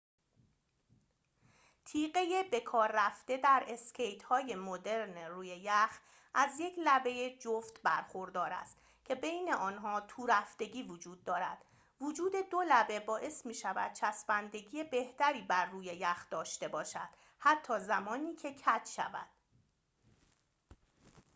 تیغه 1.85 2.43
بکاررفته 2.51 3.37
در 3.37 3.63
اسکیت‌های 3.67 4.55
مدرن 4.55 5.17
روی 5.17 5.47
یخ 5.47 5.99
از 6.33 6.59
یک 6.59 6.73
لبه 6.83 7.37
جفت 7.39 7.81
برخوردار 7.83 8.53
است 8.53 8.77
که 9.05 9.15
بین 9.15 9.53
آنها 9.53 10.01
تورفتگی 10.01 10.83
وجود 10.83 11.23
دارد 11.23 11.65
وجود 12.01 12.31
دو 12.51 12.63
لبه 12.67 12.99
باعث 12.99 13.45
می‌شود 13.45 13.93
چسبندگی 13.93 14.83
بهتری 14.83 15.41
بر 15.41 15.65
روی 15.65 15.85
یخ 15.85 16.27
داشته 16.31 16.67
باشد 16.67 17.09
حتی 17.39 17.79
زمانی 17.79 18.35
که 18.35 18.51
کج 18.53 18.87
شود 18.95 19.27